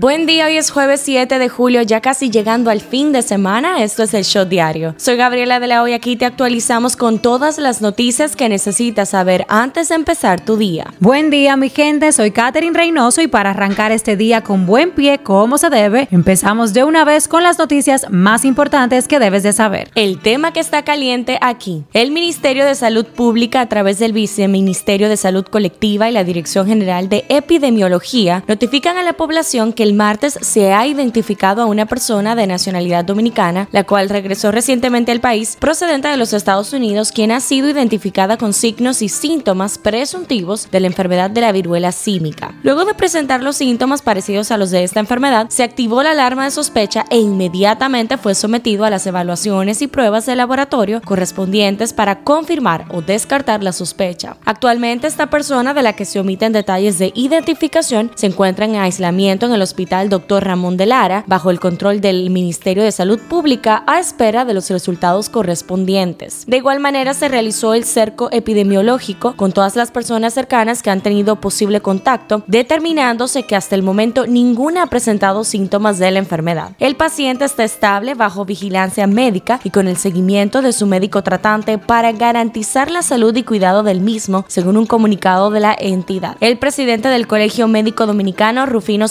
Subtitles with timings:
[0.00, 3.82] Buen día, hoy es jueves 7 de julio, ya casi llegando al fin de semana.
[3.82, 4.94] Esto es el Show Diario.
[4.96, 9.44] Soy Gabriela de la Hoy, aquí te actualizamos con todas las noticias que necesitas saber
[9.48, 10.94] antes de empezar tu día.
[11.00, 15.18] Buen día, mi gente, soy Katherine Reynoso y para arrancar este día con buen pie,
[15.18, 19.52] como se debe, empezamos de una vez con las noticias más importantes que debes de
[19.52, 19.90] saber.
[19.96, 21.82] El tema que está caliente aquí.
[21.92, 26.68] El Ministerio de Salud Pública, a través del Viceministerio de Salud Colectiva y la Dirección
[26.68, 31.86] General de Epidemiología, notifican a la población que el martes se ha identificado a una
[31.86, 37.10] persona de nacionalidad dominicana, la cual regresó recientemente al país procedente de los Estados Unidos,
[37.10, 41.90] quien ha sido identificada con signos y síntomas presuntivos de la enfermedad de la viruela
[41.92, 42.54] símica.
[42.62, 46.44] Luego de presentar los síntomas parecidos a los de esta enfermedad, se activó la alarma
[46.44, 52.24] de sospecha e inmediatamente fue sometido a las evaluaciones y pruebas de laboratorio correspondientes para
[52.24, 54.36] confirmar o descartar la sospecha.
[54.44, 59.46] Actualmente esta persona de la que se omiten detalles de identificación se encuentra en aislamiento
[59.46, 60.42] en el hospital Hospital Dr.
[60.42, 64.68] Ramón de Lara, bajo el control del Ministerio de Salud Pública, a espera de los
[64.70, 66.44] resultados correspondientes.
[66.48, 71.00] De igual manera, se realizó el cerco epidemiológico con todas las personas cercanas que han
[71.00, 76.72] tenido posible contacto, determinándose que hasta el momento ninguna ha presentado síntomas de la enfermedad.
[76.80, 81.78] El paciente está estable bajo vigilancia médica y con el seguimiento de su médico tratante
[81.78, 86.36] para garantizar la salud y cuidado del mismo, según un comunicado de la entidad.
[86.40, 89.06] El presidente del Colegio Médico Dominicano, Rufino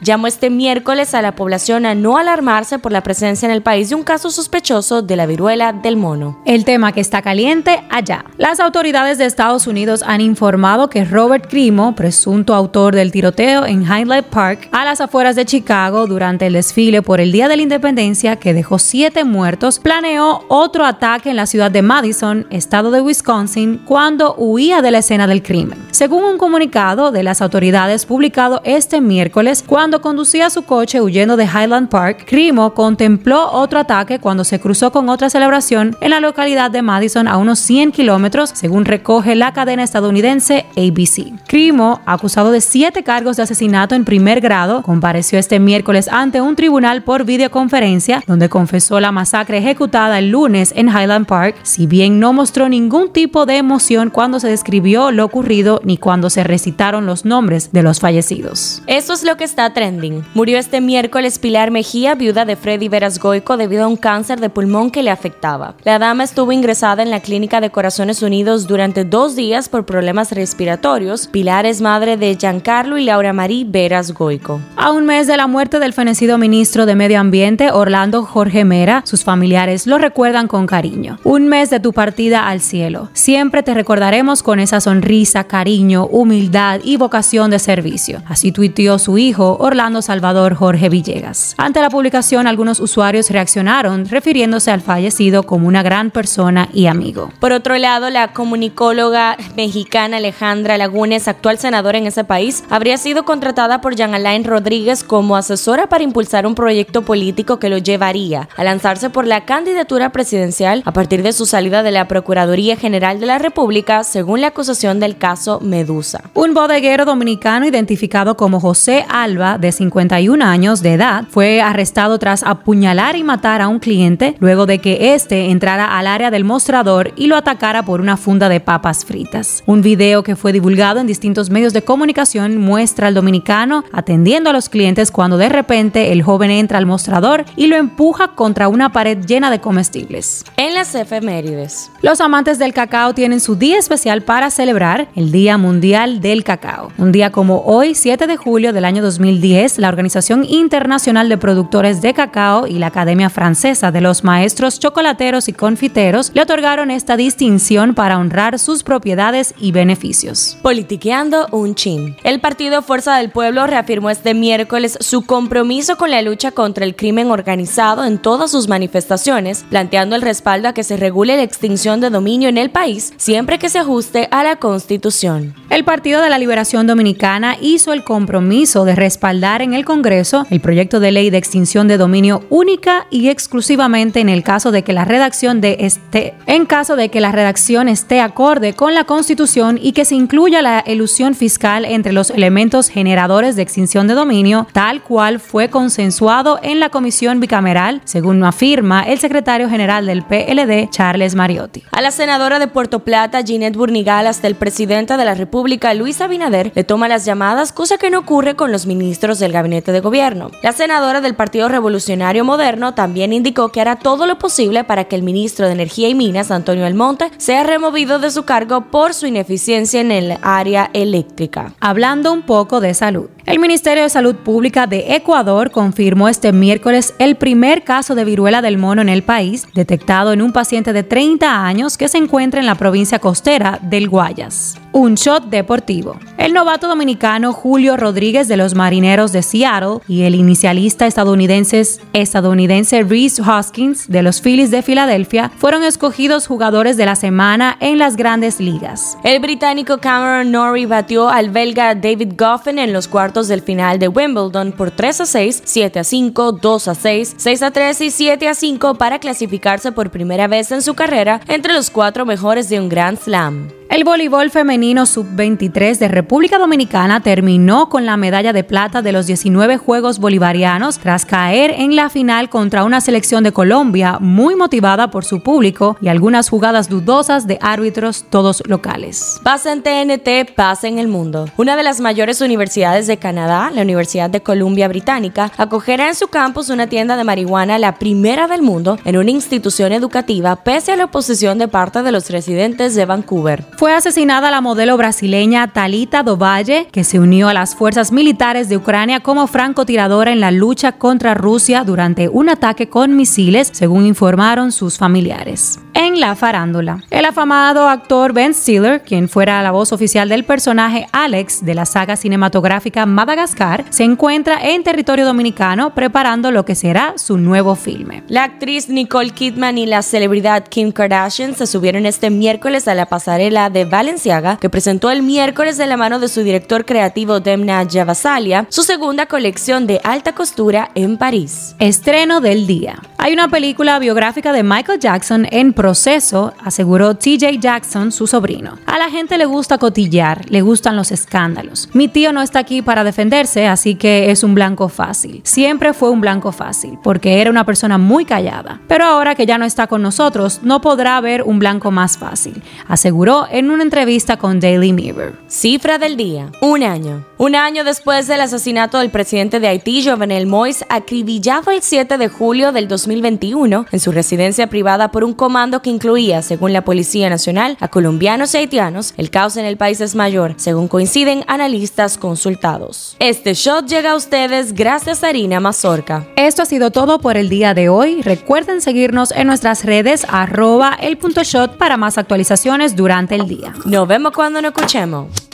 [0.00, 3.88] Llamó este miércoles a la población a no alarmarse por la presencia en el país
[3.88, 6.40] de un caso sospechoso de la viruela del mono.
[6.44, 8.24] El tema que está caliente allá.
[8.36, 13.82] Las autoridades de Estados Unidos han informado que Robert Crimo, presunto autor del tiroteo en
[13.82, 17.62] Highlight Park, a las afueras de Chicago durante el desfile por el Día de la
[17.62, 23.00] Independencia que dejó siete muertos, planeó otro ataque en la ciudad de Madison, estado de
[23.00, 25.78] Wisconsin, cuando huía de la escena del crimen.
[25.90, 31.44] Según un comunicado de las autoridades publicado este miércoles, cuando conducía su coche huyendo de
[31.44, 36.70] Highland Park, Crimo contempló otro ataque cuando se cruzó con otra celebración en la localidad
[36.70, 41.32] de Madison a unos 100 kilómetros, según recoge la cadena estadounidense ABC.
[41.48, 46.54] Crimo, acusado de siete cargos de asesinato en primer grado, compareció este miércoles ante un
[46.54, 52.20] tribunal por videoconferencia, donde confesó la masacre ejecutada el lunes en Highland Park, si bien
[52.20, 57.04] no mostró ningún tipo de emoción cuando se describió lo ocurrido ni cuando se recitaron
[57.04, 58.82] los nombres de los fallecidos.
[58.86, 60.24] Eso es lo que está trending.
[60.34, 64.50] Murió este miércoles Pilar Mejía, viuda de Freddy Veras Goico, debido a un cáncer de
[64.50, 65.74] pulmón que le afectaba.
[65.84, 70.32] La dama estuvo ingresada en la clínica de Corazones Unidos durante dos días por problemas
[70.32, 71.26] respiratorios.
[71.26, 74.60] Pilar es madre de Giancarlo y Laura Marí Veras Goico.
[74.76, 79.02] A un mes de la muerte del fenecido ministro de Medio Ambiente, Orlando Jorge Mera,
[79.06, 81.18] sus familiares lo recuerdan con cariño.
[81.24, 83.08] Un mes de tu partida al cielo.
[83.12, 88.22] Siempre te recordaremos con esa sonrisa, cariño, humildad y vocación de servicio.
[88.26, 91.54] Así tuiteó su hijo Orlando Salvador Jorge Villegas.
[91.56, 97.30] Ante la publicación, algunos usuarios reaccionaron refiriéndose al fallecido como una gran persona y amigo.
[97.38, 103.24] Por otro lado, la comunicóloga mexicana Alejandra Lagunes, actual senadora en ese país, habría sido
[103.24, 108.48] contratada por Jean Alain Rodríguez como asesora para impulsar un proyecto político que lo llevaría
[108.56, 113.20] a lanzarse por la candidatura presidencial a partir de su salida de la Procuraduría General
[113.20, 116.22] de la República, según la acusación del caso Medusa.
[116.34, 122.42] Un bodeguero dominicano identificado como José Alba, de 51 años de edad, fue arrestado tras
[122.42, 127.12] apuñalar y matar a un cliente luego de que éste entrara al área del mostrador
[127.16, 129.62] y lo atacara por una funda de papas fritas.
[129.66, 134.52] Un video que fue divulgado en distintos medios de comunicación muestra al dominicano atendiendo a
[134.52, 138.92] los clientes cuando de repente el joven entra al mostrador y lo empuja contra una
[138.92, 140.44] pared llena de comestibles.
[140.56, 141.90] En las efemérides.
[142.02, 146.90] Los amantes del cacao tienen su día especial para celebrar el Día Mundial del Cacao.
[146.98, 152.00] Un día como hoy, 7 de julio del año 2010, la Organización Internacional de Productores
[152.02, 157.16] de Cacao y la Academia Francesa de los Maestros Chocolateros y Confiteros le otorgaron esta
[157.16, 160.56] distinción para honrar sus propiedades y beneficios.
[160.62, 162.16] Politiqueando un chin.
[162.22, 166.94] El Partido Fuerza del Pueblo reafirmó este miércoles su compromiso con la lucha contra el
[166.94, 172.00] crimen organizado en todas sus manifestaciones, planteando el respaldo a que se regule la extinción
[172.00, 175.59] de dominio en el país siempre que se ajuste a la Constitución.
[175.70, 180.60] El Partido de la Liberación Dominicana hizo el compromiso de respaldar en el Congreso el
[180.60, 184.92] proyecto de ley de extinción de dominio única y exclusivamente en el caso de que
[184.92, 189.78] la redacción de este, en caso de que la redacción esté acorde con la Constitución
[189.80, 194.66] y que se incluya la elusión fiscal entre los elementos generadores de extinción de dominio,
[194.72, 200.90] tal cual fue consensuado en la comisión bicameral, según afirma el secretario general del PLD,
[200.90, 201.84] Charles Mariotti.
[201.92, 205.59] A la senadora de Puerto Plata, Ginette Burnigal, hasta el presidente de la República,
[205.94, 209.92] Luis Abinader, le toma las llamadas, cosa que no ocurre con los ministros del gabinete
[209.92, 210.50] de gobierno.
[210.62, 215.16] La senadora del Partido Revolucionario Moderno también indicó que hará todo lo posible para que
[215.16, 219.26] el ministro de Energía y Minas, Antonio Almonte, sea removido de su cargo por su
[219.26, 221.74] ineficiencia en el área eléctrica.
[221.80, 223.28] Hablando un poco de salud.
[223.50, 228.62] El Ministerio de Salud Pública de Ecuador confirmó este miércoles el primer caso de viruela
[228.62, 232.60] del mono en el país, detectado en un paciente de 30 años que se encuentra
[232.60, 234.78] en la provincia costera del Guayas.
[234.92, 236.16] Un shot deportivo.
[236.38, 241.82] El novato dominicano Julio Rodríguez de los Marineros de Seattle y el inicialista estadounidense,
[242.12, 247.98] estadounidense Reese Hoskins de los Phillies de Filadelfia fueron escogidos jugadores de la semana en
[247.98, 249.18] las grandes ligas.
[249.24, 254.08] El británico Cameron Norrie batió al belga David Goffin en los cuartos del final de
[254.08, 258.10] Wimbledon por 3 a 6, 7 a 5, 2 a 6, 6 a 3 y
[258.10, 262.68] 7 a 5 para clasificarse por primera vez en su carrera entre los cuatro mejores
[262.68, 263.79] de un Grand Slam.
[263.90, 269.26] El voleibol femenino sub-23 de República Dominicana terminó con la medalla de plata de los
[269.26, 275.10] 19 Juegos Bolivarianos tras caer en la final contra una selección de Colombia muy motivada
[275.10, 279.40] por su público y algunas jugadas dudosas de árbitros todos locales.
[279.42, 281.46] Pasa en TNT, pasa en el mundo.
[281.56, 286.28] Una de las mayores universidades de Canadá, la Universidad de Columbia Británica, acogerá en su
[286.28, 290.96] campus una tienda de marihuana, la primera del mundo, en una institución educativa, pese a
[290.96, 296.22] la oposición de parte de los residentes de Vancouver fue asesinada la modelo brasileña Talita
[296.22, 300.92] Dovalle, que se unió a las fuerzas militares de Ucrania como francotiradora en la lucha
[300.92, 305.80] contra Rusia durante un ataque con misiles, según informaron sus familiares.
[306.02, 311.06] En la farándula, el afamado actor Ben Stiller, quien fuera la voz oficial del personaje
[311.12, 317.18] Alex de la saga cinematográfica Madagascar, se encuentra en territorio dominicano preparando lo que será
[317.18, 318.24] su nuevo filme.
[318.28, 323.04] La actriz Nicole Kidman y la celebridad Kim Kardashian se subieron este miércoles a la
[323.04, 327.86] pasarela de Valenciaga, que presentó el miércoles de la mano de su director creativo Demna
[327.86, 331.76] Javasalia, su segunda colección de alta costura en París.
[331.78, 332.96] Estreno del día.
[333.22, 338.78] Hay una película biográfica de Michael Jackson en proceso, aseguró TJ Jackson, su sobrino.
[338.86, 341.90] A la gente le gusta cotillar, le gustan los escándalos.
[341.92, 345.42] Mi tío no está aquí para defenderse, así que es un blanco fácil.
[345.44, 348.80] Siempre fue un blanco fácil, porque era una persona muy callada.
[348.88, 352.62] Pero ahora que ya no está con nosotros, no podrá haber un blanco más fácil,
[352.88, 355.38] aseguró en una entrevista con Daily Mirror.
[355.46, 357.26] Cifra del día, un año.
[357.36, 362.28] Un año después del asesinato del presidente de Haití, Jovenel Moïse, acribillado el 7 de
[362.28, 367.28] julio del 2021 en su residencia privada por un comando que incluía, según la Policía
[367.28, 372.16] Nacional, a colombianos y haitianos, el caos en el país es mayor, según coinciden analistas
[372.16, 373.16] consultados.
[373.18, 376.28] Este shot llega a ustedes gracias a Harina Mazorca.
[376.36, 378.22] Esto ha sido todo por el día de hoy.
[378.22, 383.74] Recuerden seguirnos en nuestras redes arroba el punto shot para más actualizaciones durante el día.
[383.86, 385.49] Nos vemos cuando nos escuchemos.